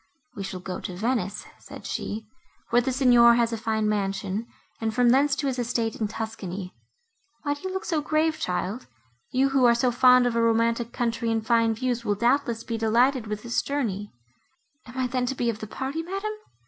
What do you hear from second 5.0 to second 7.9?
thence to his estate in Tuscany. Why do you look